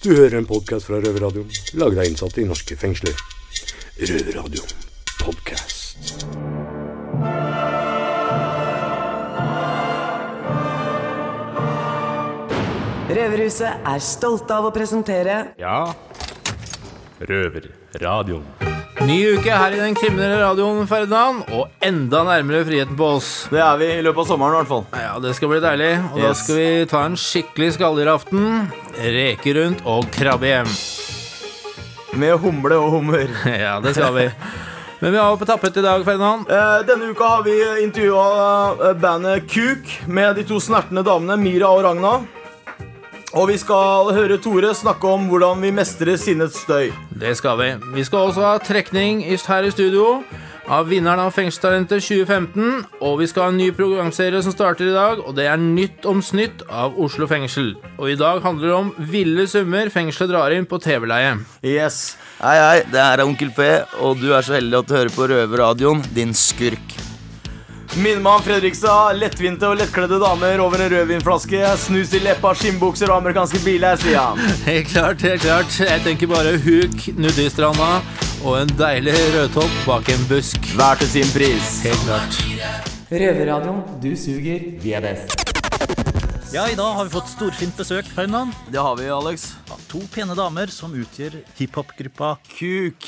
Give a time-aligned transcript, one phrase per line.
[0.00, 3.12] Du hører en podkast fra Røverradioen, laget av innsatte i norske fengsler.
[4.00, 4.70] Røverradioen
[5.20, 6.24] podkast.
[13.10, 15.92] Røverhuset er stolte av å presentere Ja.
[17.20, 18.69] Røverradioen.
[19.00, 23.28] Ny uke her i den kriminelle radioen, Ferdinand, og enda nærmere friheten på oss.
[23.50, 24.82] Det er vi i løpet av sommeren, i hvert fall.
[25.00, 25.92] Ja, Det skal bli deilig.
[26.12, 28.50] Og da skal vi ta en skikkelig skalldyraften,
[29.00, 30.68] reke rundt og krabbe hjem.
[32.20, 33.30] Med humle og hummer.
[33.64, 34.26] Ja, det skal vi.
[35.00, 36.44] Men vi har på tappet i dag, Ferdinand.
[36.52, 41.86] Eh, denne uka har vi intervjua bandet Kuk med de to snertne damene Mira og
[41.88, 42.18] Ragna.
[43.30, 46.90] Og vi skal høre Tore snakke om hvordan vi mestrer sinnets støy.
[47.14, 47.68] Det skal vi.
[47.94, 50.22] Vi skal også ha trekning her i studio
[50.70, 52.88] av vinneren av Fengselstalentet 2015.
[53.06, 56.08] Og vi skal ha en ny programserie som starter i dag, og det er Nytt
[56.10, 57.76] om snytt av Oslo fengsel.
[58.00, 61.36] Og i dag handler det om ville summer fengselet drar inn på TV-leie.
[61.62, 62.16] Yes.
[62.40, 63.70] Hei, hei, det er Onkel P,
[64.02, 67.09] og du er så heldig at du hører på Røverradioen, din skurk.
[67.96, 69.16] Minnemann Fredrikstad.
[69.18, 71.62] Lettvinte og lettkledde damer over en rødvinflaske.
[71.84, 74.38] Snus i leppa, skinnbukser og amerikanske biler, sier han.
[74.66, 75.78] Helt klart, helt klart.
[75.82, 77.90] Jeg tenker bare huk, nudistranda
[78.40, 80.70] og en deilig rødtopp bak en busk.
[80.78, 81.74] Hver til sin pris.
[81.88, 82.40] Helt klart.
[83.10, 83.82] Røverradioen.
[84.02, 85.34] Du suger, vi er best.
[86.54, 88.54] Ja, i dag har vi fått storfint besøk, Ferdinand.
[88.70, 89.52] Det har vi, Alex.
[89.70, 93.06] Av to pene damer som utgjør hiphop-gruppa Kuk.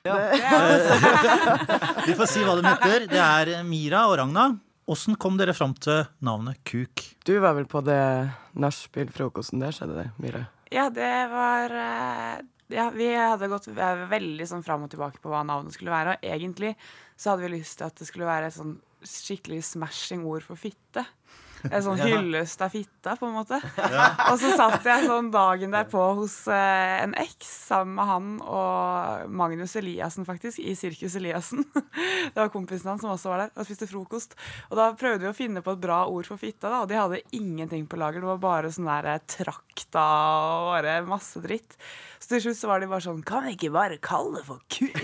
[2.06, 3.04] Vi får si hva de heter.
[3.10, 4.46] Det er Mira og Ragna.
[4.90, 7.02] Åssen kom dere fram til navnet Kuk?
[7.28, 8.00] Du var vel på det
[8.58, 10.46] nachspiel-frokosten der, skjedde det, Mira?
[10.72, 12.40] Ja, det var eh,
[12.72, 16.16] Ja, vi hadde gått veldig sånn fram og tilbake på hva navnet skulle være.
[16.16, 16.72] Og egentlig
[17.12, 20.56] så hadde vi lyst til at det skulle være et sånn skikkelig smashing ord for
[20.60, 21.04] fitte.
[21.68, 23.58] En sånn hyllest av fitta, på en måte.
[24.30, 29.30] Og så satt jeg sånn dagen derpå hos eh, en eks sammen med han og
[29.40, 31.64] Magnus Eliassen, faktisk, i Sirkus Eliassen.
[32.32, 34.36] Det var kompisen hans som også var der og spiste frokost.
[34.70, 36.98] Og da prøvde vi å finne på et bra ord for fitta, da, og de
[36.98, 38.22] hadde ingenting på lager.
[38.22, 40.06] Det var bare sånn der eh, trakta
[40.60, 41.76] og bare masse dritt.
[42.20, 44.60] Så til slutt så var de bare sånn Kan vi ikke bare kalle det for
[44.68, 44.98] kuk?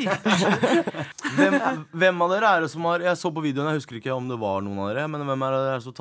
[1.36, 1.54] Hvem,
[1.96, 4.28] hvem av dere er det som har Jeg så på videoen, jeg husker ikke om
[4.28, 5.96] det var noen av dere, men hvem er det som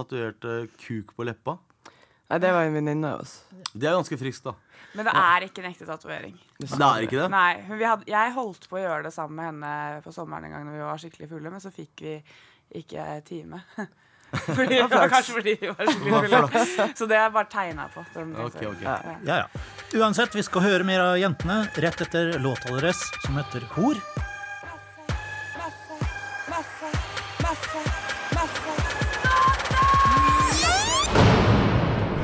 [0.45, 1.57] tatoverte kuk på leppa?
[2.29, 3.35] Nei, det var en venninne av oss.
[3.73, 4.53] Det er ganske friskt, da.
[4.95, 6.37] Men det er ikke en ekte tatovering.
[6.59, 7.29] Det er ikke det?
[7.29, 10.45] Nei, hun- vi hadde, jeg holdt på å gjøre det sammen med henne på sommeren
[10.45, 12.23] en gang når vi var skikkelig fulle, men så fikk vi
[12.81, 13.61] ikke time.
[14.35, 16.29] Fordi, kanskje fordi vi var skikkelig
[16.65, 16.87] fulle.
[16.97, 18.03] Så det er bare tegna på.
[18.13, 18.81] så de Ok, tenkte- ok.
[18.81, 18.97] Ja.
[19.23, 19.99] Ja, ja.
[20.01, 23.95] Uansett, vi skal høre mer av jentene rett etter låta deres som heter Hor.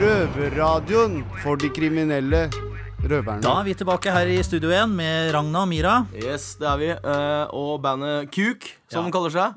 [0.02, 2.48] Røverradioen for de kriminelle
[3.04, 3.42] røverne.
[3.44, 5.92] Da er vi tilbake her i studio igjen med Ragna og Mira.
[6.18, 6.88] Yes, det er vi.
[6.96, 9.06] Eh, og bandet Kuk, som Ja.
[9.06, 9.54] de kaller seg.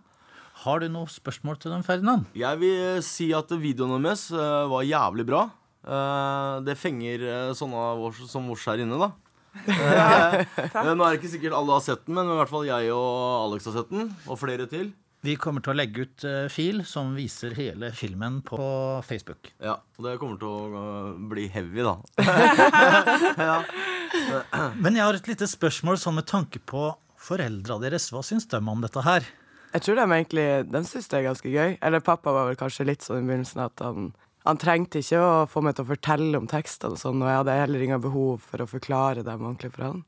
[0.64, 2.26] Har du noe spørsmål til dem, Ferdinand?
[2.36, 5.46] Jeg vil eh, si at videoen deres eh, var jævlig bra.
[5.80, 9.12] Eh, det fenger eh, sånne som oss her inne, da.
[9.64, 12.92] Eh, nå er det ikke sikkert alle har sett den, men i hvert fall jeg
[12.92, 14.12] og Alex har sett den.
[14.28, 14.92] Og flere til.
[15.24, 18.58] Vi kommer til å legge ut eh, fil som viser hele filmen på
[19.06, 19.48] Facebook.
[19.56, 21.94] Ja, og det kommer til å eh, bli heavy, da.
[24.84, 28.10] Men jeg har et lite spørsmål sånn med tanke på foreldra deres.
[28.12, 29.24] Hva syns de om dette her?
[29.72, 31.78] Jeg tror de egentlig de syns det er ganske gøy.
[31.80, 34.12] Eller pappa var vel kanskje litt sånn i begynnelsen at han,
[34.44, 37.40] han trengte ikke å få meg til å fortelle om tekstene og sånn, og jeg
[37.40, 40.04] hadde heller ingen behov for å forklare dem ordentlig for han.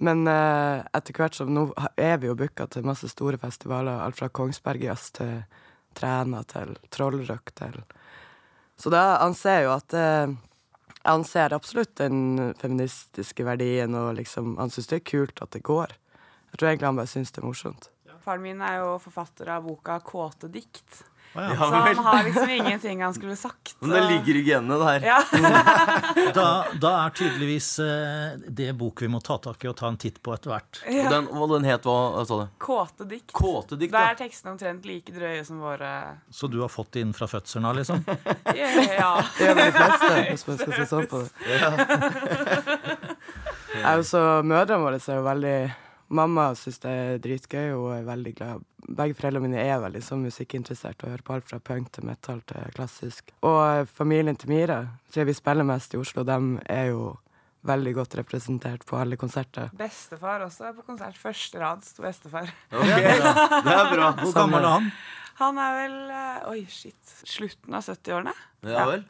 [0.00, 1.66] Men eh, etter hvert som nå
[2.00, 5.34] er vi jo booka til masse store festivaler, alt fra Kongsbergjazz til
[5.96, 7.82] Træna til Trollrock til
[8.80, 10.32] Så da anser jo at eh,
[11.00, 15.62] Jeg anser absolutt den feministiske verdien, og liksom han syns det er kult at det
[15.64, 15.94] går.
[16.52, 17.88] Jeg tror egentlig han bare syns det er morsomt.
[18.20, 21.04] Faren min er jo forfatter av boka 'Kåte dikt'.
[21.32, 21.42] Ja.
[21.42, 23.76] Ja, Så han har liksom ingenting han skulle sagt.
[23.78, 25.00] Men det ligger i genene, det her.
[25.06, 25.22] Ja.
[26.34, 29.98] Da, da er tydeligvis eh, det boken vi må ta tak i og ta en
[30.00, 30.80] titt på etter hvert.
[30.86, 32.46] Og den, og den het hva, sa du?
[32.62, 33.32] Kåte dikt.
[33.36, 35.90] Kåte dikt, Da er tekstene omtrent like drøye som våre
[36.34, 38.02] Så du har fått det inn fra fødselen av, liksom?
[39.00, 39.12] Ja.
[39.38, 41.30] Det er de fleste, hvis man skal se sånn på det.
[43.70, 45.56] Jeg er jo så Mødrene våre er jo veldig
[46.10, 48.64] Mamma syns det er dritgøy, og er veldig glad.
[48.88, 52.40] Begge foreldrene mine er veldig sånn musikkinteressert og hører på alt fra punk til metal
[52.50, 53.30] til klassisk.
[53.46, 54.80] Og familien til Mira,
[55.12, 57.04] siden vi spiller mest i Oslo, dem er jo
[57.66, 59.70] veldig godt representert på alle konserter.
[59.76, 61.16] Bestefar også er på konsert.
[61.20, 62.48] Første rad sto bestefar.
[62.72, 64.12] Okay, Det er bra.
[64.22, 64.92] Hvor gammel er han?
[65.40, 67.12] Han er vel eh, Oi, shit.
[67.24, 68.32] Slutten av 70-årene.
[68.68, 69.04] Ja vel.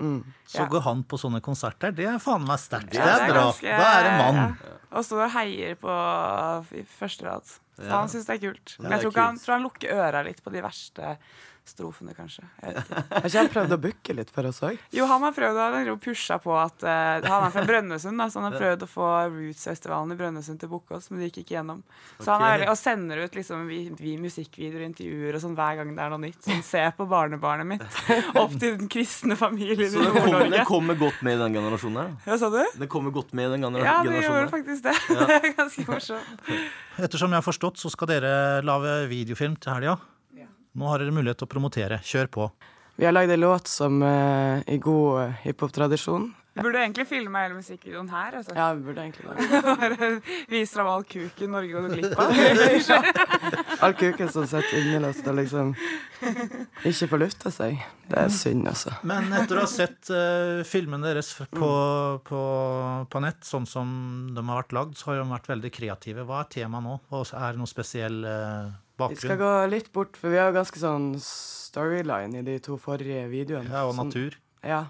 [0.46, 0.66] Så Ja.
[0.70, 1.90] går han på sånne konserter.
[1.94, 2.92] Det er faen meg sterkt.
[2.92, 3.46] Det Ja, er bra.
[3.48, 4.36] ganske- Da er det mann.
[4.36, 4.76] ja.
[4.92, 5.90] Og står og heier på
[6.78, 7.42] i første rad.
[7.76, 7.98] Så Ja.
[8.00, 8.76] han syns det er kult.
[8.78, 11.16] Men jeg tror, ikke han, tror han lukker øra litt på de verste
[11.70, 12.44] strofene, kanskje.
[12.60, 14.78] Har ikke han prøvd å booke litt for oss òg?
[14.94, 18.26] Jo, han har prøvd Han har pusha på at uh, Han er fra Brønnøysund, da,
[18.30, 21.30] så han har prøvd å få Roots-festivalen i Brønnøysund til å booke oss, men det
[21.30, 21.82] gikk ikke gjennom.
[22.18, 25.80] Så han er Og sender ut liksom vi, vi musikkvideoer og intervjuer og sånn hver
[25.80, 26.40] gang det er noe nytt.
[26.44, 27.98] Sånn, se på barnebarnet mitt.
[28.42, 31.58] Opp til den kristne familien i Så det kommer, det kommer godt med i den
[31.60, 32.12] generasjonen her.
[32.28, 32.60] Ja, sa du?
[32.80, 34.52] Det kommer godt med i den gener Ja, det generasjonen her.
[34.54, 34.96] faktisk det.
[35.10, 36.46] Det er ganske morsomt.
[37.00, 38.32] Ettersom jeg har forstått, så skal dere
[38.66, 39.98] lage videofilm til helga.
[40.78, 42.02] Nå har dere mulighet til å promotere.
[42.06, 42.50] Kjør på.
[43.00, 46.28] Vi har lagd en låt som uh, i god eh, hiphop-tradisjon.
[46.52, 48.34] Vi burde egentlig filme hele musikkvideoen her.
[48.36, 48.52] Altså.
[48.58, 49.24] Ja, vi burde egentlig.
[49.80, 50.08] Bare
[50.50, 52.34] Vise fram all kuken Norge går glipp av.
[53.86, 55.70] All kuken som sitter innelåst og liksom
[56.90, 57.80] ikke får lufta seg.
[58.10, 58.92] Det er synd, altså.
[59.06, 61.72] Men etter å ha sett uh, filmene deres på,
[62.26, 62.42] på,
[63.08, 63.96] på nett, sånn som
[64.34, 66.28] de har vært lagd, så har de vært veldig kreative.
[66.28, 66.98] Hva er temaet nå?
[67.14, 68.20] Og Er det noe spesiell
[69.08, 72.58] eh, Vi skal gå litt bort, for vi har jo ganske sånn storyline i de
[72.58, 73.70] to forrige videoene.
[73.70, 74.36] Ja, og Sånn- natur.
[74.62, 74.86] Ja.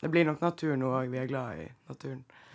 [0.00, 1.10] Det blir nok natur nå òg.
[1.12, 2.24] Vi er glad i naturen.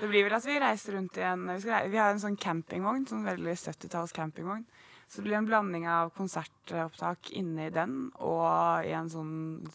[0.00, 2.20] Det blir vel at vi reiser rundt i en Vi, skal, rei- vi har en
[2.22, 4.64] sånn campingvogn, sånn veldig 70-talls campingvogn.
[5.08, 9.34] Så det blir en blanding av konsertopptak inne i den og i en sånn,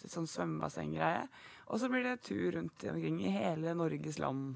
[0.10, 1.28] sånn svømmebassenggreie.
[1.69, 4.56] Og så blir det tur rundt omkring i hele Norges land.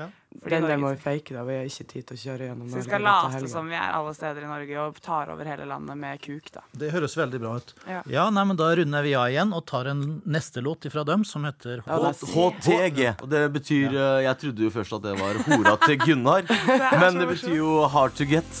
[0.00, 0.08] Ja.
[0.46, 1.42] Den der må vi fake, da.
[1.44, 3.96] Vi har ikke tid til å kjøre gjennom Så vi skal late som vi er
[3.96, 6.62] alle steder i Norge og tar over hele landet med kuk, da.
[6.82, 7.74] Det høres veldig bra ut.
[7.90, 8.00] Ja.
[8.14, 11.26] Ja, nei, men Da runder vi av igjen og tar en neste låt ifra dem,
[11.28, 13.00] som heter er HTG.
[13.20, 16.46] Og det betyr eh, Jeg trodde jo først at det var hora til Gunnar,
[17.02, 18.48] men det betyr jo hard to get.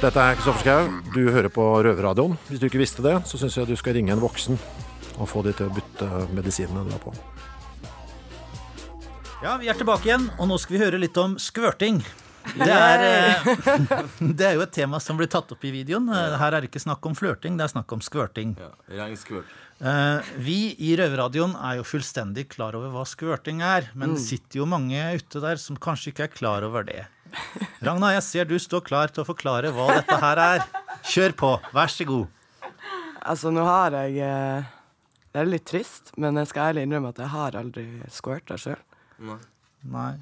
[0.00, 0.86] Dette er Kristoffer Schau.
[1.12, 2.38] Du hører på Røverradioen.
[2.48, 4.56] Hvis du ikke visste det, så syns jeg du skal ringe en voksen
[5.20, 7.12] og få de til å bytte medisinene du har på.
[9.42, 12.02] Ja, vi er tilbake igjen, og nå skal vi høre litt om skvørting.
[12.56, 13.46] Det er, eh,
[14.38, 16.08] det er jo et tema som blir tatt opp i videoen.
[16.12, 18.52] Eh, Her er det ikke snakk om flørting, det er snakk om skvørting.
[18.60, 19.06] Ja.
[19.80, 24.60] Eh, Vi i Røverradioen er jo fullstendig klar over hva skvørting er, men det sitter
[24.60, 27.06] jo mange ute der som kanskje ikke er klar over det.
[27.80, 30.66] Ragna, jeg ser du står klar til å forklare hva dette her er.
[31.06, 32.28] Kjør på, vær så god.
[33.20, 34.68] Altså, nå har jeg eh,
[35.32, 38.80] Det er litt trist, men jeg skal ærlig innrømme at jeg har aldri squirta sjøl.
[39.20, 39.38] Nei.
[39.90, 40.12] Nei.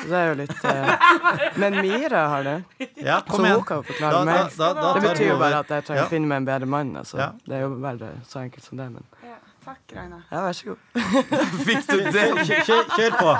[0.00, 1.08] det er jo litt eh,
[1.60, 2.54] Men Mira har det.
[2.96, 3.64] Ja, Så kom hun igjen.
[3.68, 4.54] kan jo forklare da, meg.
[4.56, 6.06] da, da Det betyr jo bare at jeg trenger Ja.
[6.08, 6.94] å finne meg en bedre mann.
[7.02, 7.18] Altså.
[7.20, 7.30] Ja.
[7.46, 9.36] Det er jo bare så enkelt som det, men Ja,
[9.66, 10.22] takk, Ragna.
[10.30, 10.78] ja, vær så god.
[11.68, 12.26] Fikk du det?
[12.48, 13.34] Kjør, kjør, kjør på.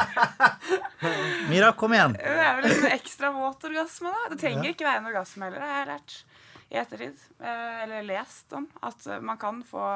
[1.48, 2.12] Mira, kom igjen.
[2.18, 4.28] Det er vel en ekstra våt orgasme, da.
[4.34, 6.18] Det trenger ikke være en orgasme heller, jeg har jeg lært
[6.70, 7.22] i ettertid.
[7.40, 8.68] Eh, Eller lest om.
[8.86, 9.86] At man kan få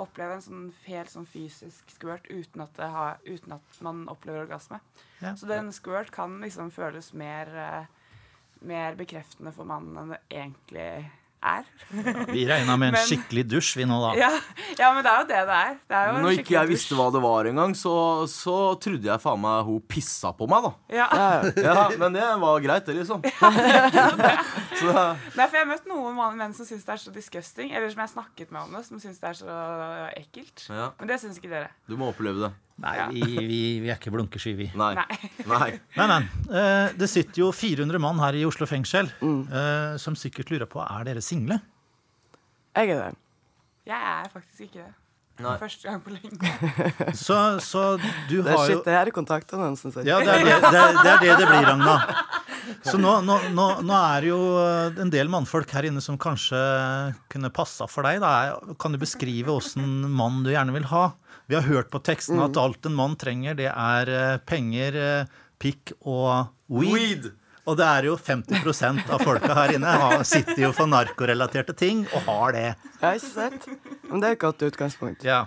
[0.00, 4.80] oppleve en sånn helt sånn fysisk squirt uten at, har, uten at man opplever orgasme.
[5.20, 5.34] Ja.
[5.36, 8.20] Så den squirt kan liksom føles mer, eh,
[8.60, 11.10] mer bekreftende for mannen enn det egentlig
[11.42, 11.64] er.
[12.32, 14.12] Vi regna med en Men- skikkelig dusj, vi nå, da.
[14.18, 14.30] Ja,
[14.78, 15.74] ja, men det er jo det det er.
[15.88, 16.72] Det er jo Når ikke jeg dusj.
[16.72, 17.94] visste hva det var engang, så,
[18.30, 20.72] så trodde jeg faen meg hun pissa på meg, da.
[20.94, 21.08] Ja.
[21.56, 23.22] Ja, Men det var greit, det, liksom.
[24.82, 25.02] Så det,
[25.36, 28.00] Nei, for jeg har møtt noen menn som syns det er så disgusting, eller som
[28.02, 29.56] jeg har snakket med om det, som syns det er så
[30.18, 30.66] ekkelt.
[30.72, 31.68] ja, Men det syns ikke dere.
[31.88, 32.52] du må oppleve det.
[32.82, 34.70] Nei, vi, vi, vi er ikke blunkesky, vi.
[34.78, 34.94] Nei.
[34.96, 35.18] Nei.
[35.46, 35.68] Nei.
[35.98, 40.66] Men, eh, Det sitter jo 400 mann her i Oslo fengsel eh, som sikkert lurer
[40.70, 41.60] på er dere single.
[42.74, 43.14] Jeg er det.
[43.92, 44.90] Jeg er faktisk ikke det.
[45.42, 45.54] Nei.
[45.58, 46.50] Første gang på lenge.
[47.16, 47.96] Så, så
[48.28, 49.94] du har jo shit, det her er kontaktannonsen.
[50.06, 51.94] Ja, det er det det, er, det, er det det blir, Ragna.
[52.86, 54.40] Så nå, nå, nå, nå er det jo
[55.02, 56.60] en del mannfolk her inne som kanskje
[57.32, 58.20] kunne passa for deg.
[58.22, 58.60] Da.
[58.78, 61.08] Kan du beskrive åssen mann du gjerne vil ha?
[61.50, 65.38] Vi har hørt på teksten at alt en mann trenger, det er eh, penger, eh,
[65.62, 66.92] pikk og weed.
[66.92, 67.30] Weed!
[67.62, 69.92] Og det er jo 50% av folka her inne
[70.26, 72.64] sitter jo for narkorelaterte ting og har det.
[72.98, 73.68] Ja, ikke sant?
[74.08, 75.22] Men det er et godt utgangspunkt.
[75.26, 75.44] Ja.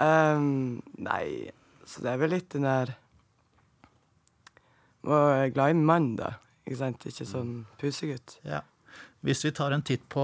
[0.00, 1.52] Um, nei,
[1.84, 2.94] så det er vel litt den der
[5.04, 6.36] Var glad i mann, da.
[6.64, 7.04] Ikke sant?
[7.10, 8.38] Ikke sånn pusegutt.
[8.46, 8.62] Ja.
[9.22, 10.22] Hvis vi tar en titt på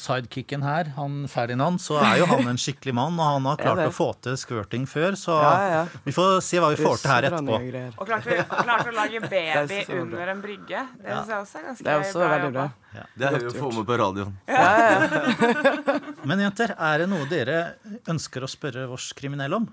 [0.00, 3.82] sidekicken her, han Ferdinand, så er jo han en skikkelig mann, og han har klart
[3.84, 5.82] å få til squirting før, så Ja, ja.
[6.06, 7.58] vi får se hva vi får til her etterpå.
[8.00, 9.98] Og klarte, og å lage baby er bra.
[10.00, 10.86] under en brygge.
[11.02, 12.64] Det syns jeg også er ganske Det er også veldig bra.
[12.70, 13.04] bra.
[13.20, 14.32] Det er jo å få med på radioen.
[14.48, 16.00] Ja, ja.
[16.24, 17.60] Men jenter, er det noe dere
[18.08, 19.68] ønsker å spørre vårs kriminelle om?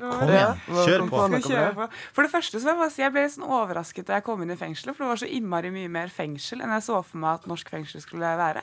[0.00, 1.10] Kom igjen, kjør på.
[1.10, 1.22] på.
[1.26, 1.88] Skal vi kjøre på?
[2.16, 4.26] For det første så var jeg bare si jeg ble litt sånn overrasket da jeg
[4.28, 7.00] kom inn i fengselet, for det var så innmari mye mer fengsel enn jeg så
[7.02, 8.62] for meg at norsk fengsel skulle være.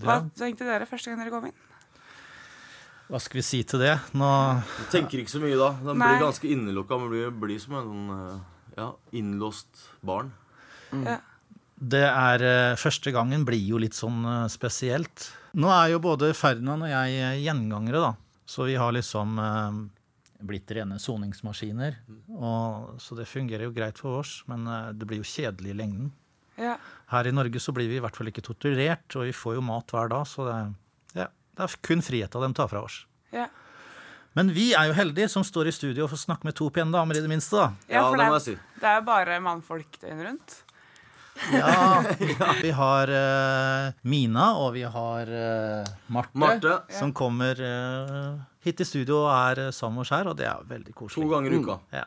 [0.00, 1.58] Hva tenkte dere første gang dere kom inn?
[3.10, 3.96] Hva skal vi si til det?
[4.14, 4.28] Nå
[4.76, 5.72] Du tenker ikke så mye da.
[5.82, 6.12] Den Nei.
[6.12, 6.98] blir ganske innelukka.
[7.00, 8.36] Man blir, blir som en sånn eh,
[8.78, 8.86] ja,
[9.18, 10.30] innlåst barn.
[10.94, 11.16] Ja.
[11.80, 15.26] Det er eh, Første gangen blir jo litt sånn eh, spesielt.
[15.58, 18.12] Nå er jo både Ferdinand og jeg gjengangere, da.
[18.46, 19.38] Så vi har liksom
[20.46, 21.98] blitt rene soningsmaskiner.
[22.36, 25.78] Og, så det fungerer jo greit for oss, men eh, det blir jo kjedelig i
[25.82, 26.10] lengden.
[26.60, 26.76] Ja.
[27.12, 29.64] Her i Norge så blir vi i hvert fall ikke torturert, og vi får jo
[29.64, 30.58] mat hver dag, så det,
[31.16, 33.02] ja, det er kun friheta de tar fra oss.
[33.34, 33.48] Ja.
[34.38, 36.94] Men vi er jo heldige som står i studio og får snakke med to pene
[36.94, 37.56] damer, i det minste.
[37.58, 37.70] da.
[37.90, 38.58] Ja, for det det, si.
[38.82, 40.60] det er bare mannfolk døgnet rundt.
[41.52, 42.04] Ja,
[42.62, 46.74] Vi har uh, Mina, og vi har uh, Marte, Marte.
[46.92, 51.24] som kommer eh, hit i studio er Sam sammen Skjær, og det er veldig koselig.
[51.24, 51.78] To ganger i uka.
[51.92, 52.04] Ja.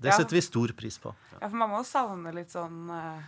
[0.00, 0.16] Det Ja.
[0.18, 1.14] setter vi stor pris på.
[1.40, 3.22] Ja, for man må jo savne litt sånn eh,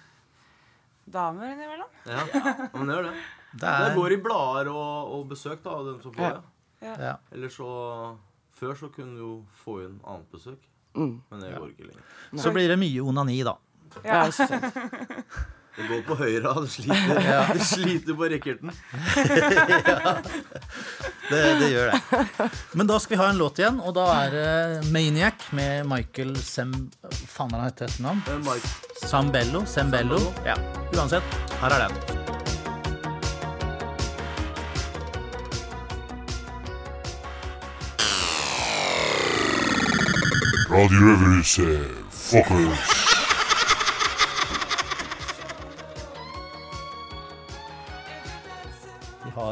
[1.09, 1.89] damer innimellom.
[2.07, 3.15] Ja, ja, men det gjør det.
[3.55, 6.41] Det Det er, går i blader og, og besøk, da, av dem som får Ja.
[6.81, 6.97] det.
[7.01, 7.15] ja.
[7.33, 8.19] Eller så
[8.59, 10.59] Før så kunne du jo få inn annet besøk,
[10.95, 11.21] Mm.
[11.31, 12.03] men det går ikke lenger.
[12.43, 13.55] Så blir det mye onani, da.
[14.05, 14.25] Ja.
[15.79, 17.21] Det går på høyre, du sliter,
[17.55, 18.73] du sliter på racketen.
[21.29, 22.45] Det, det gjør det.
[22.73, 26.33] Men da skal vi ha en låt igjen, og da er det Maniac med Michael
[26.41, 26.73] Sem...
[27.29, 28.23] Faen han heter etter navn?
[28.25, 28.71] Sambello, Mike,
[29.05, 29.61] Sambello?
[29.69, 30.23] Sembello?
[30.49, 30.57] Ja.
[30.97, 31.93] Uansett, her er den.
[40.73, 42.98] Radio Røverhuset, fuckers.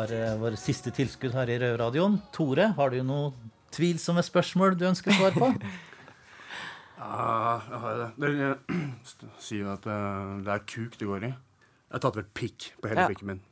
[0.06, 2.20] Vi har eh, vår siste tilskudd her i Røverradioen.
[2.34, 3.32] Tore, har du noen
[3.75, 5.48] tvilsomme spørsmål du ønsker svar på?
[6.96, 8.06] Ja, jeg har det.
[8.22, 8.86] Dere eh,
[9.44, 11.28] sier at eh, det er kuk det går i.
[11.28, 13.10] Jeg har tatt vel pikk på hele Ja.
[13.12, 13.42] pikken min.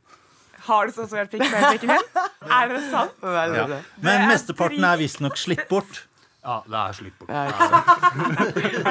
[0.65, 2.07] Har du tatovert pikk på hele pikken din?
[2.57, 3.21] Er det sant?
[3.21, 3.67] Ja.
[4.01, 6.01] Men er mesteparten er visstnok slitt bort.
[6.45, 7.29] Ja, det er slitt bort.
[8.61, 8.89] Ikke?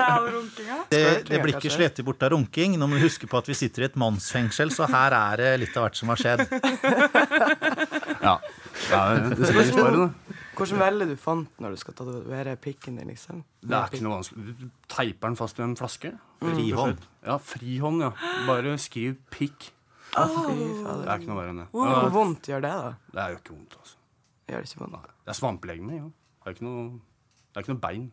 [0.90, 2.74] Det, det blir ikke slitt bort av runking.
[2.80, 5.52] Nå må du huske på at vi sitter i et mannsfengsel, så her er det
[5.62, 6.42] litt av hvert som har skjedd.
[8.24, 8.34] Ja,
[8.90, 10.40] ja det skal sies spørre, da.
[10.54, 13.42] Hvordan velger du font når du skal tatovere pikken din, liksom?
[13.62, 14.54] Det er ikke noe vanskelig.
[14.58, 16.12] Du teiper den fast i en flaske.
[16.42, 17.06] Frihånd.
[17.26, 18.12] Ja, frihånd, ja.
[18.48, 19.70] Bare skriv pikk.
[20.14, 21.70] Fy Det er ikke noe verre enn det.
[21.74, 22.92] Hvor vondt gjør det, da?
[23.14, 23.98] Det er jo ikke vondt, altså.
[24.50, 25.10] Gjør det ikke vondt?
[25.24, 26.06] Det er svampelegeme, ja.
[26.44, 26.84] Det er ikke noe,
[27.54, 28.04] det er ikke noe bein.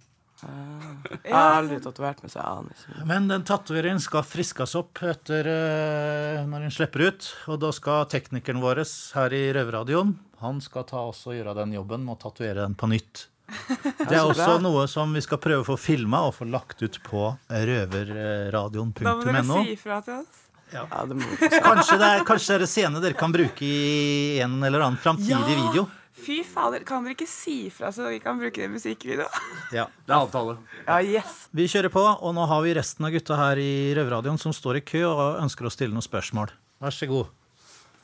[0.42, 3.06] Jeg har aldri tatovert meg, så jeg aner ikke.
[3.10, 7.28] Men den tatoveringen skal friskes opp etter eh, når den slipper ut.
[7.52, 8.82] Og da skal teknikeren vår
[9.18, 12.74] her i Røverradioen han skal ta oss og gjøre den jobben med å tatovere den
[12.74, 13.28] på nytt.
[14.00, 16.98] Det er også noe som vi skal prøve å få filma og få lagt ut
[17.06, 20.48] på Da må dere si ifra til oss.
[20.72, 21.18] Ja, det
[21.62, 25.02] Kanskje det er, kanskje det er en scene dere kan bruke i en eller annen
[25.04, 25.66] framtidig Ja!
[25.68, 25.90] video.
[26.12, 29.28] Fy fader, kan dere ikke si ifra så vi kan bruke det i musikkvideo?
[29.78, 29.86] Ja.
[30.04, 30.58] Det er avtale.
[30.84, 31.46] Ja, yes.
[31.56, 34.82] Vi kjører på, og nå har vi resten av gutta her i Røverradioen som står
[34.82, 36.52] i kø og ønsker å stille noen spørsmål.
[36.84, 37.32] Vær så god.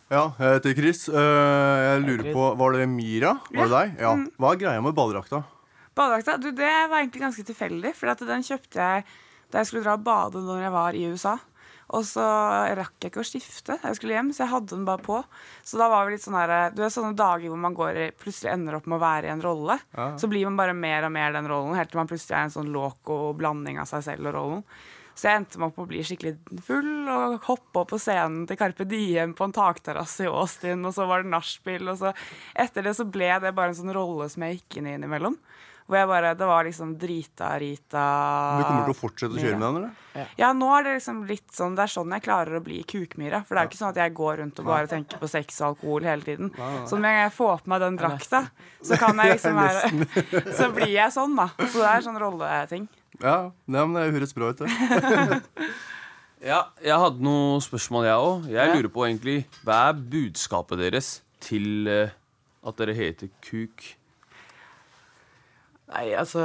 [0.08, 1.04] Ja, jeg heter Chris.
[1.12, 3.34] Eh, jeg lurer på, Var det Mira?
[3.52, 3.98] Var det deg?
[4.06, 4.14] Ja.
[4.40, 5.42] Hva er greia med badedrakta?
[5.98, 9.04] Badedrakta, du, det var egentlig ganske tilfeldig, for at den kjøpte jeg
[9.52, 11.36] da jeg skulle dra og bade når jeg var i USA.
[11.96, 12.24] Og så
[12.76, 13.78] rakk jeg ikke å skifte.
[13.80, 15.22] Jeg skulle hjem, så jeg hadde den bare på.
[15.64, 18.52] Så da var vi litt sånn her Du vet sånne dager hvor man går plutselig
[18.52, 19.78] ender opp med å være i en rolle.
[20.20, 22.56] Så blir man bare mer og mer den rollen, helt til man plutselig er en
[22.58, 24.64] sånn loco blanding av seg selv og rollen.
[25.18, 28.44] Så jeg endte meg opp med å bli skikkelig full og hoppe opp på scenen
[28.46, 32.12] til Carpe Diem på en takterrasse i Austin, og så var det nachspiel, og så
[32.54, 35.40] Etter det så ble det bare en sånn rolle som jeg gikk inn i innimellom.
[35.88, 38.02] Hvor jeg bare, Det var liksom drita Rita
[38.60, 39.78] Du kommer til å fortsette å kjøre med den?
[39.78, 40.28] eller?
[40.36, 43.44] Ja, nå er det liksom litt sånn Det er sånn jeg klarer å bli kukmyra.
[43.48, 45.62] For det er jo ikke sånn at jeg går rundt og bare tenker på sex
[45.62, 46.52] og alkohol hele tiden.
[46.90, 48.42] Så gang jeg får på meg den drakta,
[48.84, 51.48] så kan jeg liksom være Så blir jeg sånn, da.
[51.62, 52.88] Så det er sånn rolleting.
[53.22, 54.60] Ja, Nei, men det høres bra ut.
[54.66, 55.70] det.
[56.46, 58.44] Ja, jeg hadde noen spørsmål, jeg òg.
[58.54, 61.08] Jeg lurer på egentlig Hva er budskapet deres
[61.42, 62.12] til eh,
[62.62, 63.97] at dere heter Kuk?
[65.94, 66.42] Nei, altså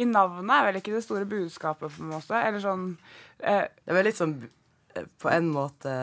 [0.00, 2.38] I navnet er vel ikke det store budskapet, på en måte.
[2.38, 2.90] Eller sånn
[3.38, 5.94] eh, Det er vel litt sånn eh, på en måte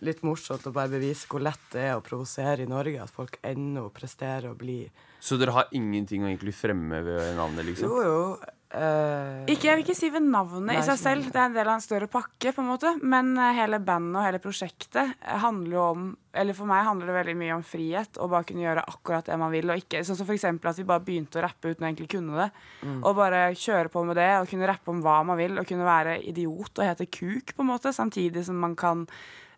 [0.00, 3.02] litt morsomt å bare bevise hvor lett det er å provosere i Norge.
[3.04, 4.82] At folk ennå presterer å bli
[5.20, 7.90] Så dere har ingenting å egentlig fremme ved navnet, liksom?
[7.90, 8.56] Jo, jo.
[8.70, 11.66] Eh, Ikke, jeg vil ikke si ved navnet i seg selv, det er en del
[11.66, 12.92] av en større pakke, på en måte.
[13.02, 17.16] Men eh, hele bandet og hele prosjektet handler jo om Eller for meg handler det
[17.16, 18.20] veldig mye om frihet.
[18.22, 19.72] Og bare kunne gjøre akkurat det man vil.
[19.72, 22.38] Og ikke, sånn som for at vi bare begynte å rappe uten å egentlig kunne
[22.38, 22.48] det.
[22.86, 23.00] Mm.
[23.02, 25.58] Og bare kjøre på med det og kunne rappe om hva man vil.
[25.58, 27.90] Og kunne være idiot og hete kuk, på en måte.
[27.90, 29.02] Samtidig som man kan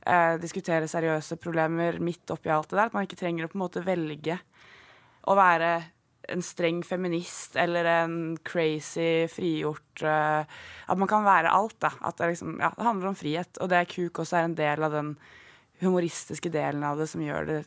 [0.06, 2.88] eh, diskutere seriøse problemer midt oppi alt det der.
[2.88, 4.40] At man ikke trenger å på en måte velge
[5.28, 5.74] å være
[6.28, 10.44] en streng feminist eller en crazy frigjort uh,
[10.86, 11.90] At man kan være alt, da.
[12.00, 13.58] At det, liksom, ja, det handler om frihet.
[13.60, 15.16] Og det er kuk også er en del av den
[15.82, 17.60] humoristiske delen av det som gjør det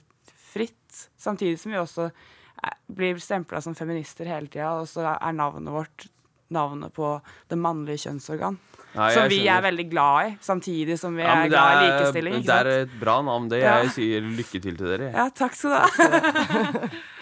[0.54, 1.08] fritt.
[1.20, 5.74] Samtidig som vi også eh, blir stempla som feminister hele tida, og så er navnet
[5.76, 6.08] vårt
[6.56, 7.10] navnet på
[7.50, 8.58] det mannlige kjønnsorgan.
[8.96, 11.76] Nei, som vi er veldig glad i, samtidig som vi Ja, er det glad i
[11.76, 12.38] er, likestilling.
[12.46, 13.60] det er et bra navn, det.
[13.66, 13.80] Ja.
[13.84, 15.10] Jeg sier lykke til til dere.
[15.12, 16.94] Ja, takk skal du ha.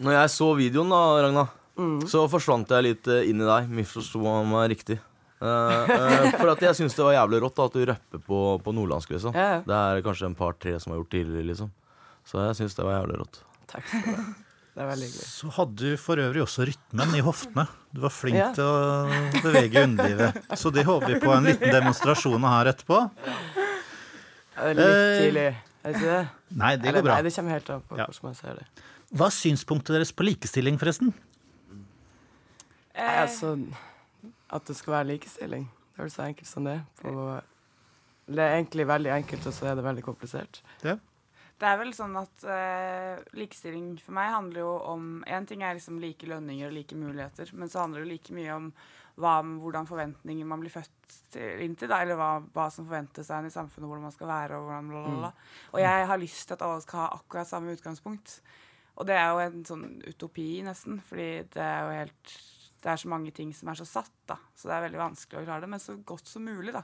[0.00, 2.02] Når jeg så videoen, da, Ragna, Mm.
[2.04, 3.68] så forsvant jeg litt eh, inn i deg.
[3.72, 4.98] Misforsto meg riktig.
[5.42, 8.40] Uh, uh, for at jeg syns det var jævlig rått da, at du rapper på,
[8.62, 9.08] på nordlandsk.
[9.10, 9.62] liksom Ja.
[9.64, 11.46] Det er kanskje en par-tre som har gjort tidligere.
[11.48, 11.70] liksom
[12.28, 13.40] Så jeg syns det var jævlig rått.
[13.72, 14.26] Takk skal du ha.
[14.72, 15.26] Det er veldig hyggelig.
[15.32, 17.66] Så hadde du for øvrig også rytmen i hoftene.
[17.92, 18.52] Du var flink Ja.
[18.52, 20.38] til å bevege underlivet.
[20.56, 23.00] Så det håper vi på en liten demonstrasjon her etterpå.
[24.54, 25.48] Det er litt tidlig,
[25.82, 26.22] er det ikke det?
[26.52, 27.14] Nei, det Eller, går bra.
[27.16, 28.06] Nei, det kommer helt an på Ja.
[28.06, 28.66] hvordan man ser det.
[29.12, 31.12] Hva er synspunktet deres på likestilling, forresten?
[32.94, 33.54] Eh, altså,
[34.48, 35.66] at det skal være likestilling.
[35.92, 36.78] Det er vel så enkelt som det.
[37.00, 37.12] På,
[38.32, 40.62] det er egentlig veldig enkelt, og så er det veldig komplisert.
[40.84, 40.96] Ja.
[41.60, 45.76] Det er vel sånn at eh, likestilling for meg handler jo om Én ting er
[45.76, 48.72] liksom like lønninger og like muligheter, men så handler det jo like mye om
[49.20, 53.28] hva, hvordan forventninger man blir født til, inn til, da, eller hva, hva som forventes
[53.30, 55.32] av en i samfunnet, hvordan man skal være og hvordan bla, bla, bla.
[55.76, 58.40] Og jeg har lyst til at alle skal ha akkurat samme utgangspunkt.
[58.98, 62.34] Og det er jo en sånn utopi, nesten, fordi det er jo helt
[62.82, 64.36] Det er så mange ting som er så satt, da.
[64.58, 66.82] Så det er veldig vanskelig å klare det, men så godt som mulig, da.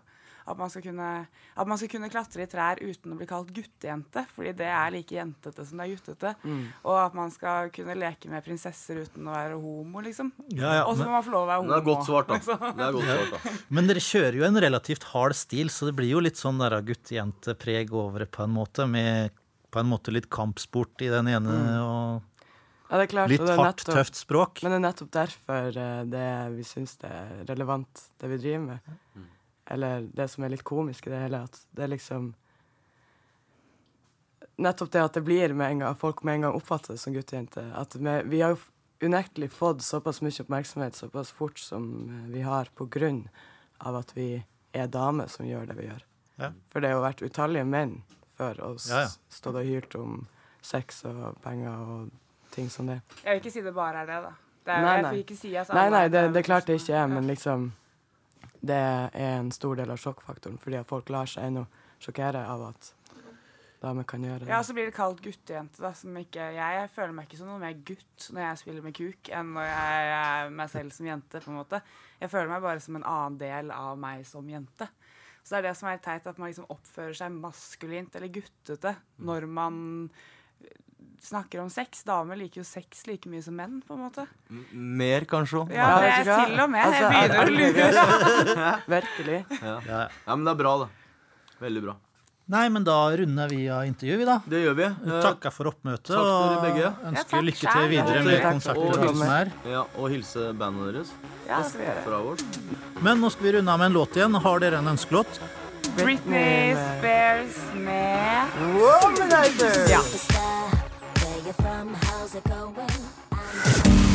[0.49, 3.51] At man skal kunne, at man skal kunne klatre i trær uten å bli kalt
[3.53, 6.33] guttejente, fordi det er like jentete som det er guttete.
[6.41, 6.63] Mm.
[6.89, 10.31] Og at man skal kunne leke med prinsesser uten å være homo, liksom.
[10.55, 11.75] Ja, ja, og så må man få lov å være homo.
[11.75, 12.39] Det er godt svart, da.
[12.39, 12.65] liksom.
[12.79, 13.57] Det er godt svart, da.
[13.77, 16.79] Men dere kjører jo en relativt hard stil, så det blir jo litt sånn der
[16.95, 19.37] guttejentepreg over det på en måte, med
[19.71, 21.79] på en måte litt kampsport i den ene Mm.
[21.83, 22.23] og
[22.91, 24.63] Ja, det er klart, litt og det er hardt, nettopp- tøft språk.
[24.63, 28.65] Men det er nettopp derfor eh, det, vi syns det er relevant, det vi driver
[28.67, 28.81] med.
[29.71, 32.35] Eller det som er litt komisk i det hele, at det er liksom
[34.59, 37.15] Nettopp det at det blir med en gang, folk med en gang oppfatter det som
[37.15, 37.63] guttejente.
[37.79, 42.41] At vi, vi har jo unektelig fått såpass mye oppmerksomhet såpass fort som eh, vi
[42.43, 43.29] har, på grunn
[43.87, 44.43] av at vi
[44.75, 46.03] er damer som gjør det vi gjør.
[46.43, 46.51] Ja.
[46.73, 48.01] For det har jo vært utallige menn
[48.39, 49.13] før og Ja, ja.
[49.33, 50.21] stått og hylt om
[50.63, 52.11] sex og penger og
[52.55, 53.01] ting som det.
[53.25, 54.33] Jeg vil ikke si det bare er det, da.
[54.69, 55.11] Det er, Nei, jeg nei.
[55.15, 57.07] vil ikke si at Nei, nei, er det, det det er klart det ikke er,
[57.09, 57.73] men liksom
[58.61, 61.63] Det er en stor del av sjokkfaktoren, fordi at folk lar seg ennå
[62.03, 62.89] sjokkere av at
[63.83, 64.49] damer kan gjøre det.
[64.51, 65.93] Ja, så blir det kalt guttejente, da.
[65.95, 68.97] Som ikke, jeg, jeg føler meg ikke som noe mer gutt når jeg spiller med
[68.99, 71.81] kuk, enn når jeg er meg selv som jente, på en måte.
[72.19, 74.89] Jeg føler meg bare som en annen del av meg som jente.
[75.49, 78.91] Så det er det som er teit, at man liksom oppfører seg maskulint eller guttete
[79.25, 79.79] når man
[81.25, 82.03] snakker om sex.
[82.07, 84.27] Damer liker jo sex like mye som menn, på en måte.
[84.77, 85.65] Mer, kanskje.
[85.73, 86.85] Ja, det er til og med.
[86.85, 87.57] Jeg Altså, begynner å
[88.53, 88.69] lure.
[88.93, 89.41] Virkelig.
[89.63, 89.79] Ja.
[89.89, 90.91] ja, men det er bra, da.
[91.65, 91.97] Veldig bra.
[92.49, 94.39] Nei, men da runder vi av intervjuet, vi, da.
[94.49, 94.85] Det gjør vi.
[94.89, 96.93] Eh, Takker for oppmøtet Takk til dere og begge.
[97.11, 99.21] ønsker lykke til videre med konserten.
[99.21, 99.51] og.
[99.69, 101.11] Ja, og hilse bandet deres.
[101.49, 102.05] Ja, det skal vi gjøre.
[102.07, 102.41] Fra oss.
[103.05, 104.35] Men nå skal vi runde av med en låt igjen.
[104.47, 105.41] Har dere en ønskelåt?
[105.99, 109.85] Britney Spears med Womanizer!
[109.93, 110.01] Ja.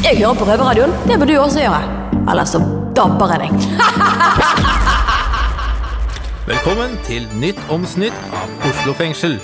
[0.04, 0.92] Jeg hører på Røverradioen.
[1.08, 1.82] Det bør du også gjøre.
[2.30, 2.60] Eller så
[2.98, 4.60] dabber jeg deg.
[6.44, 9.38] Velkommen til Nytt om snytt av Oslo fengsel.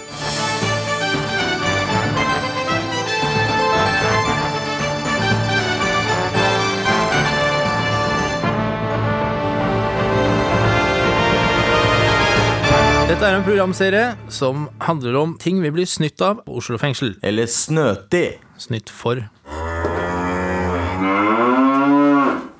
[13.08, 17.16] Dette er en programserie som handler om ting vi blir snytt av på Oslo fengsel.
[17.24, 18.26] Eller snøti.
[18.60, 19.24] Snytt for.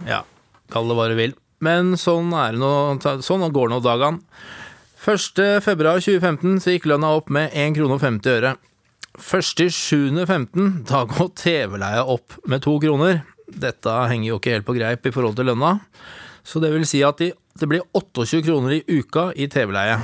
[0.08, 0.24] Ja,
[0.72, 1.36] kall det hva du vil.
[1.64, 4.24] Men sånn, er det nå, sånn går nå dagene.
[5.00, 5.64] 1.
[5.64, 8.56] februar 2015 så gikk lønna opp med 1 krone og 50 øre.
[9.20, 13.22] 1.7.15 da går TV-leia opp med 2 kroner.
[13.50, 15.78] Dette henger jo ikke helt på greip i forhold til lønna.
[16.44, 20.00] Så det vil si at de, det blir 28 kroner i uka i TV-leie.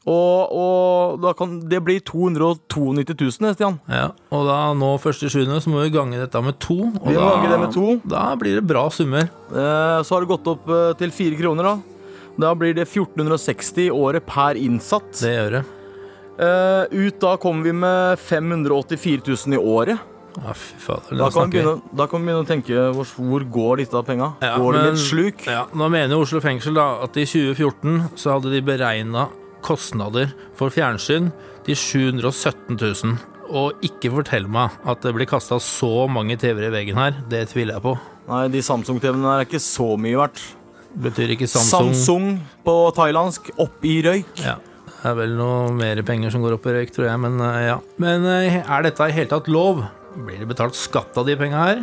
[0.02, 3.76] Og, og da kan det bli 292 000, Stian.
[3.86, 5.60] Ja, og da nå 1.7.
[5.62, 6.78] så må vi gange dette med to.
[6.90, 7.86] Og Vi må da, gange det med to.
[8.10, 9.28] Da blir det bra summer.
[9.52, 11.76] Eh, Så har det gått opp eh, til fire kroner, da.
[12.42, 15.12] Da blir det 1460 i året per innsatt.
[15.20, 15.62] Det gjør det.
[16.42, 20.08] Eh, ut da kommer vi med 584 000 i året.
[20.32, 21.18] Ja, fy fader.
[21.20, 24.30] Da kan, vi begynne, da kan vi begynne å tenke hvor, hvor går disse penga?
[24.40, 25.42] Ja, går det men- litt sluk?
[25.46, 29.26] Ja, nå mener Oslo fengsel da at i 2014 så hadde de beregna
[29.64, 31.30] kostnader for fjernsyn
[31.66, 33.20] til 717 000.
[33.52, 37.16] Og ikke fortell meg at det blir kasta så mange TV-er i veggen her.
[37.28, 37.94] Det tviler jeg på.
[38.30, 40.42] Nei, de Samsung-TV-ene er ikke så mye verdt.
[41.02, 42.26] Betyr ikke Samsung Samsung
[42.66, 44.44] på thailandsk, opp i røyk.
[44.44, 44.58] Ja.
[45.02, 47.64] Det er vel noe mer penger som går opp i røyk, tror jeg, men eh,
[47.72, 47.78] ja.
[48.02, 49.82] Men eh, er dette i hele tatt lov?
[50.14, 51.82] Blir det betalt skatt av de penga her?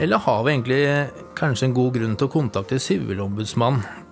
[0.00, 4.03] Eller har vi egentlig eh, kanskje en god grunn til å kontakte Sivilombudsmannen?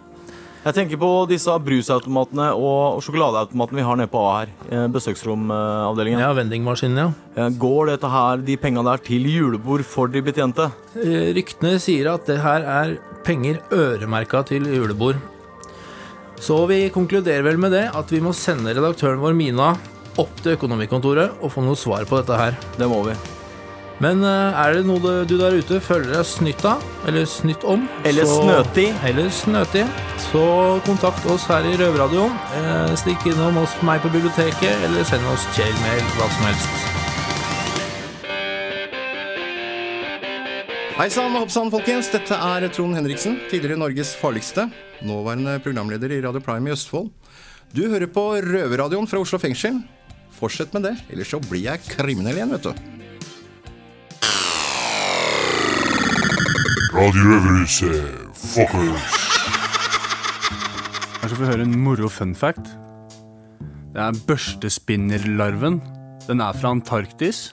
[0.62, 4.52] Jeg tenker på disse brusautomatene og sjokoladeautomatene vi har nede på A her.
[4.70, 6.20] eh, Besøksromavdelingen.
[6.22, 7.08] Ja, vendingmaskinen, ja.
[7.34, 10.70] Eh, Går dette her, de penga der til julebord for de betjente?
[10.94, 15.16] Eh, Ryktene sier at det her er penger øremerka til julebord.
[16.38, 19.76] Så vi konkluderer vel med det at vi må sende redaktøren vår Mina
[20.18, 22.56] opp til Økonomikontoret og få noe svar på dette her.
[22.78, 23.14] Det må vi.
[24.02, 24.98] Men eh, er det noe
[25.30, 28.86] du- der ute føler deg snytt av, eller snytt om Eller så- snøti.
[29.06, 29.84] Eller snøtig.
[30.32, 32.32] så kontakt oss her i Røverradioen.
[32.58, 36.88] Eh, Stikk innom oss meg på biblioteket, eller send oss jailmail, hva som helst.
[40.96, 42.10] Hei sann og hopp sann, folkens.
[42.12, 44.70] Dette er Trond Henriksen, tidligere Norges farligste.
[45.02, 47.10] Nåværende programleder i Radio Prime i Østfold.
[47.74, 49.82] Du hører på Røverradioen fra Oslo fengsel.
[50.38, 53.01] Fortsett med det, ellers så blir jeg kriminell igjen, vet du.
[56.92, 57.94] Radio Røverhuset,
[58.36, 59.04] fuckers.
[61.22, 62.66] Her skal vi høre en moro fun fact.
[63.94, 65.78] Det er børstespinnerlarven.
[66.26, 67.46] Den er fra Antarktis.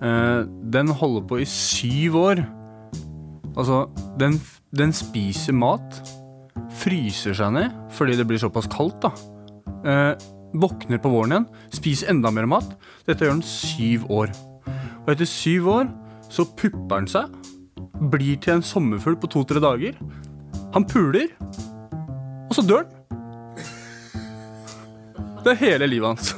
[0.00, 2.40] Eh, den holder på i syv år.
[3.52, 3.82] Altså,
[4.20, 4.40] den,
[4.72, 6.00] den spiser mat,
[6.80, 9.12] fryser seg ned fordi det blir såpass kaldt, da.
[9.84, 12.72] Eh, våkner på våren igjen, spiser enda mer mat.
[13.04, 14.32] Dette gjør den syv år.
[15.04, 15.92] Og etter syv år
[16.32, 17.28] så pupper den seg,
[17.98, 19.98] blir til en sommerfugl på to-tre dager.
[20.74, 21.26] Han puler,
[22.48, 22.94] og så dør han.
[25.44, 26.34] Det er hele livet hans.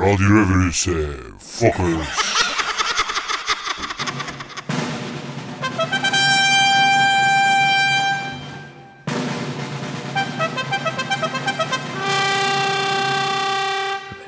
[0.00, 2.29] Radio Røverhuset, fuckers.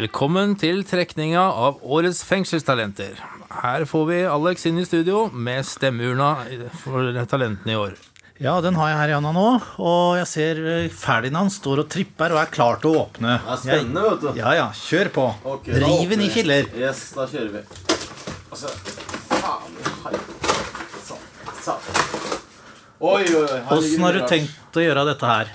[0.02, 3.20] Velkommen til trekninga av årets fengselstalenter.
[3.62, 6.30] Her får vi Alex inn i studio med stemmeurna
[6.80, 7.92] for talentene i år.
[8.42, 9.44] Ja, den har jeg her i hånda nå,
[9.78, 13.36] og jeg ser eh, Ferdinand står og tripper og er klar til å åpne.
[13.44, 14.40] Det er spennende, vet du.
[14.40, 15.26] Ja, ja, kjør på.
[15.52, 16.66] Okay, Riv den i filler.
[16.80, 17.62] Yes, da kjører vi.
[18.48, 18.72] Altså,
[19.36, 20.18] faen.
[21.04, 21.28] Sånn,
[21.60, 21.86] sånn.
[22.98, 23.60] Oi, oi, oi.
[23.76, 25.54] Åssen har du tenkt å gjøre dette her?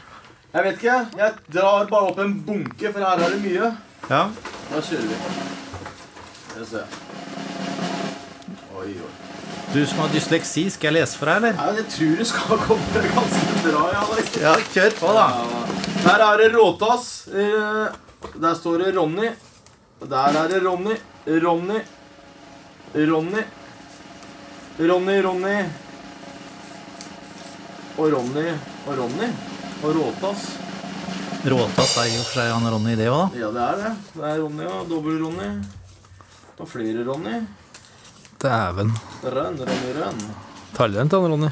[0.55, 1.01] Jeg vet ikke.
[1.19, 3.73] Jeg drar bare opp en bunke, for her er det mye.
[4.09, 4.21] Ja,
[4.71, 5.17] Da kjører vi.
[6.47, 6.83] Skal vi se.
[8.77, 9.13] Oi, oi.
[9.73, 11.57] Du som har dysleksi, skal jeg lese for deg, eller?
[11.59, 14.03] Nei, jeg tror det skal komme ganske bra, ja.
[14.45, 15.25] Ja, kjør på, da.
[16.05, 17.09] Her er det Råtass.
[17.27, 17.97] Eh,
[18.41, 19.29] Der står det Ronny.
[20.07, 20.95] Der er det Ronny.
[21.43, 21.81] Ronny.
[22.95, 23.43] Ronny.
[24.79, 25.57] Ronny, Ronny.
[27.97, 28.47] Og Ronny
[28.87, 29.29] og Ronny.
[29.83, 30.47] Og Råtass.
[31.47, 33.39] Råtass er jo for seg han Ronny, det òg, da.
[33.39, 33.91] Ja, det er det.
[34.17, 35.49] Det er Ronny og dobbel-Ronny.
[36.57, 37.37] Og flere Ronny.
[38.41, 38.91] Dæven.
[39.23, 40.19] Rønn, Ronny, rønn.
[40.75, 41.51] Talent, han, Ronny.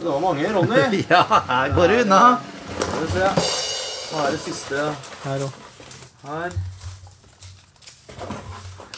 [0.00, 0.82] Det var mange Ronny.
[1.12, 2.20] Ja, her går det unna.
[2.80, 3.30] Skal vi se.
[4.10, 4.84] Nå er det siste
[5.24, 5.58] her òg.
[6.26, 6.58] Her.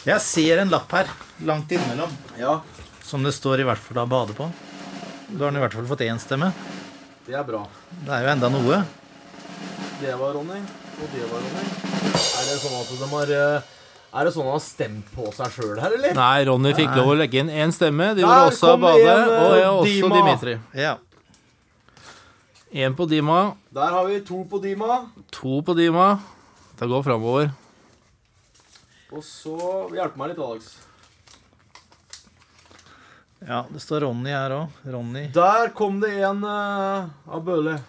[0.03, 1.07] Jeg ser en lapp her,
[1.47, 2.57] langt innimellom, Ja,
[3.07, 4.49] som det står i hvert fall da bade på.
[5.29, 6.49] Du har i hvert fall fått én stemme.
[7.27, 7.61] det er bra.
[8.03, 8.81] Det er jo enda noe.
[10.03, 10.59] Det var Ronny,
[10.99, 11.63] og det var Ronny.
[11.63, 13.69] Er det sånn at de har eh,
[14.13, 16.11] Er det sånn han har stemt på seg sjøl her, eller?
[16.17, 18.09] Nei, Ronny fikk lov å legge inn én stemme.
[18.17, 20.17] Det Der gjorde også kom det Abade en, eh, og også Dima.
[20.19, 20.55] Dimitri.
[20.83, 20.93] Ja.
[22.83, 23.39] Én på Dima,
[23.73, 24.99] Der har vi to på Dima.
[25.31, 26.07] to på Dima.
[26.79, 27.51] Det går framover.
[29.13, 29.55] Og så
[29.93, 30.71] Hjelp meg litt, Alex.
[33.47, 34.69] ja, det står Ronny her òg.
[34.85, 35.27] Ronny.
[35.35, 37.79] Der kom det en uh, av Bøhle.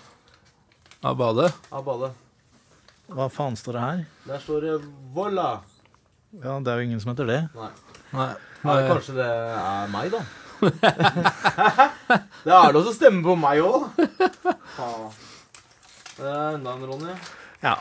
[1.04, 1.50] Abade.
[1.72, 2.10] Abade.
[3.12, 3.98] Hva faen står det her?
[4.30, 4.74] Der står det
[5.12, 5.50] Volla.
[6.42, 7.40] Ja, Det er jo ingen som heter det.
[7.54, 7.68] Nei.
[8.14, 8.30] Nei.
[8.64, 10.22] Nei, kanskje det er meg, da?
[12.46, 13.90] det er det som stemmer på meg òg.
[16.24, 17.16] Enda en Ronny.
[17.60, 17.74] Ja.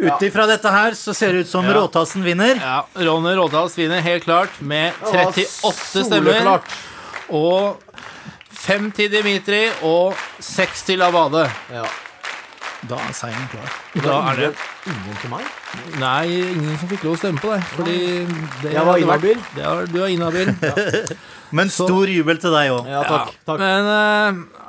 [0.00, 1.74] Ut ifra dette her så ser det ut som Ja.
[1.76, 2.56] Råtassen vinner.
[2.56, 6.60] Ja, Ronny Råtass vinner helt klart med 38 stemmer.
[7.28, 7.76] Og
[8.48, 11.44] fem til Dimitri og seks til Abade.
[12.84, 13.70] Da er seieren klar.
[14.04, 14.50] Da er det
[14.92, 15.46] ingen til meg?
[15.98, 17.64] Nei, ingen som fikk lov å stemme på deg.
[17.72, 17.96] Fordi
[18.62, 19.40] det Jeg var inhabil.
[19.56, 20.52] Du er inhabil.
[21.56, 22.90] Men stor jubel til deg òg.
[22.90, 23.24] Ja,
[23.56, 24.66] Men uh,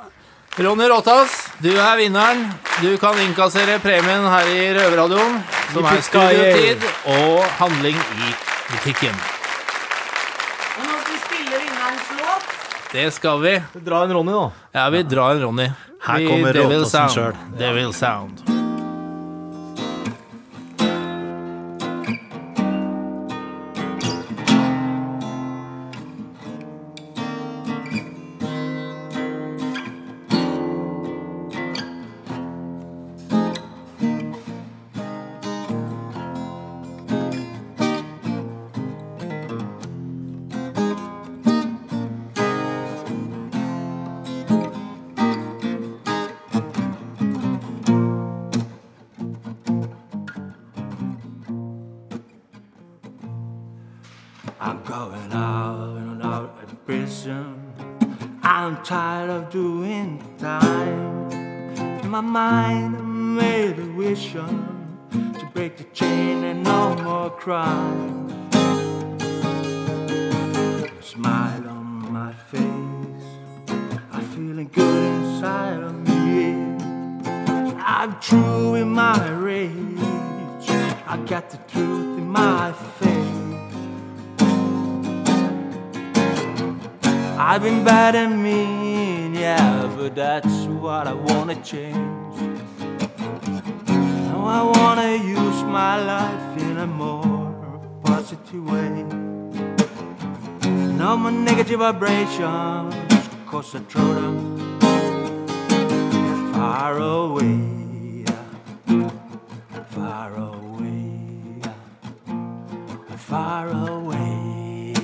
[0.58, 2.48] Ronny Råtas, du er vinneren.
[2.80, 5.36] Du kan innkassere premien her i Røverradioen,
[5.74, 8.32] som er studiotid og handling i
[8.72, 9.14] butikken.
[10.78, 12.77] Og nå skal vi spille vinnerens låt.
[12.92, 13.62] Det skal vi.
[13.72, 14.50] Dra en Ronny, da.
[14.72, 15.70] Ja, vi drar en Ronny.
[16.06, 17.10] Her Vi- kommer Devil Råtassen Sound.
[17.10, 17.58] selv.
[17.58, 18.57] Devil Sound.
[74.72, 76.52] Good inside of me.
[77.78, 80.68] I'm true in my rage.
[81.06, 83.08] I got the truth in my face.
[87.38, 92.36] I've been bad and mean, yeah, but that's what I wanna change.
[93.88, 99.04] Now I wanna use my life in a more positive way.
[100.98, 102.94] No more negative vibrations,
[103.46, 104.57] cause I throw them
[106.68, 108.24] far away,
[109.88, 111.62] far away,
[113.16, 114.94] far away,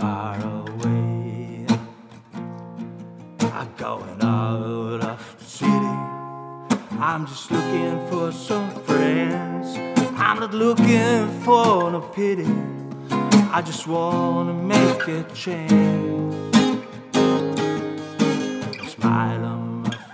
[0.00, 1.64] far away.
[3.40, 5.94] I'm going out of the city.
[7.08, 9.76] I'm just looking for some friends.
[10.16, 12.52] I'm not looking for no pity.
[13.52, 16.49] I just wanna make a change.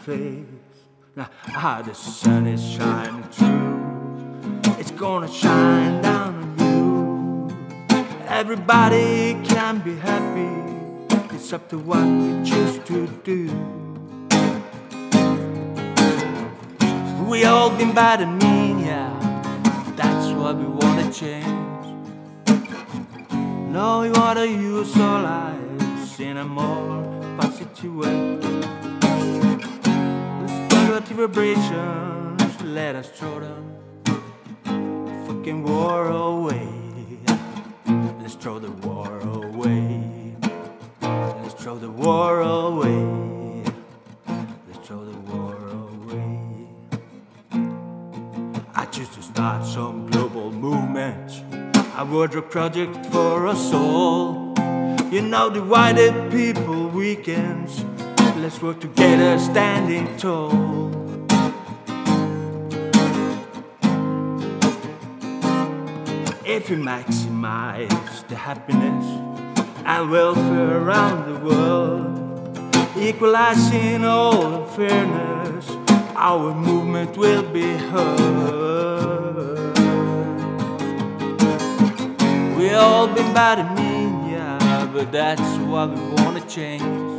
[0.07, 0.47] Face.
[1.17, 4.79] Now, ah, the sun is shining through.
[4.79, 7.49] It's gonna shine down on you.
[8.29, 10.55] Everybody can be happy.
[11.35, 13.51] It's up to what we choose to do.
[17.29, 19.11] We all been bad and mean, yeah.
[19.97, 21.87] That's what we wanna change.
[23.75, 27.03] No, we wanna use our lives in a more
[27.39, 28.46] positive way.
[30.97, 33.77] Let's vibrations, let us throw them
[35.27, 36.67] fucking war away.
[38.23, 40.35] Let's throw the war away.
[41.03, 43.63] Let's throw the war away.
[44.27, 46.41] Let's throw the war away.
[48.75, 51.43] I choose to start some global movement.
[51.99, 54.55] A wardrobe project for us all.
[55.13, 57.85] You know, divided people weekends.
[58.39, 60.53] Let's work together, standing tall.
[66.45, 69.05] If you maximize the happiness
[69.85, 75.69] and welfare around the world, equalizing all fairness,
[76.15, 79.77] our movement will be heard.
[82.57, 87.16] We all been bad and mean, yeah, but that's what we wanna change.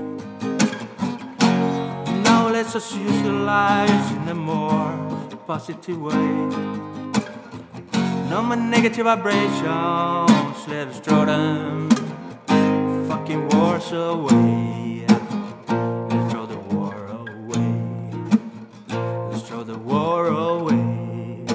[2.73, 4.93] Let's use our lives in a more
[5.47, 6.35] positive way.
[8.29, 10.67] No more negative vibrations.
[10.67, 11.89] Let us throw them
[13.07, 15.05] fucking wars away.
[15.07, 17.71] Let's throw the war away.
[19.31, 21.45] Let's throw the war away.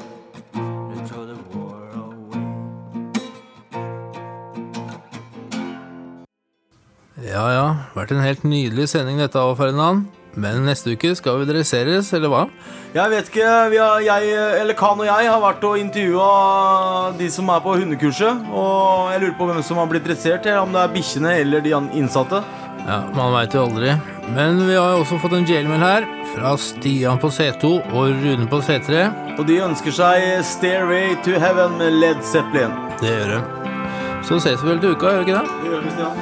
[0.96, 2.46] Let's throw the war away.
[7.20, 10.08] Ja ja, vært en helt nydelig sending dette av Ferdinand.
[10.34, 12.46] Men neste uke skal vi dresseres, eller hva?
[12.94, 17.28] Jeg vet ikke, vi har, jeg, eller Kan og jeg har vært og intervjua de
[17.32, 18.46] som er på hundekurset.
[18.48, 21.64] Og jeg lurer på hvem som har blitt dressert, eller om det er bikkjene eller
[21.64, 22.42] de innsatte.
[22.82, 23.92] Ja, Man veit jo aldri.
[24.32, 28.62] Men vi har også fått en jailmail her, fra Stian på C2 og Rune på
[28.64, 29.04] C3.
[29.36, 32.72] Og de ønsker seg 'Stairway to Heaven' med Led Zeppelin.
[33.00, 33.40] Det gjør de.
[34.24, 35.48] Så ses vi vel til uka, gjør vi ikke det?
[35.62, 36.16] Det gjør vi, Stian.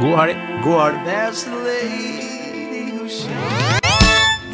[0.00, 0.36] God helg.
[0.64, 2.23] God helg.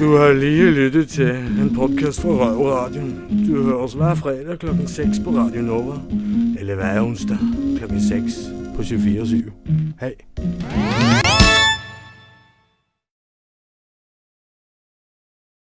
[0.00, 3.46] Du har lige lyttet til en podcast fra Røverradioen.
[3.48, 5.94] Du høres hver fredag klokken 6 på Radio Nova.
[6.58, 7.38] Eller hver onsdag
[7.78, 8.32] klokken 6
[8.76, 9.42] på 24
[10.00, 10.14] Hej.